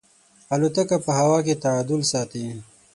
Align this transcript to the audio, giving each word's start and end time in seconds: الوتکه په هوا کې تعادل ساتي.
الوتکه 0.53 0.97
په 1.05 1.11
هوا 1.19 1.39
کې 1.45 1.55
تعادل 1.63 2.01
ساتي. 2.11 2.45